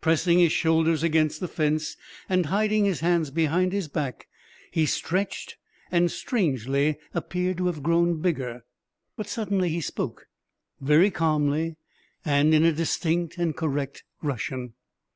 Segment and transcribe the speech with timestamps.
[0.00, 1.96] Pressing his shoulders against the fence
[2.28, 4.26] and hiding his hands behind his back,
[4.72, 5.56] he stretched
[5.92, 8.64] and strangely appeared to have grown bigger.
[9.16, 10.26] But suddenly he spoke,
[10.80, 11.76] very calmly
[12.24, 14.74] and in a distinct and correct Russian.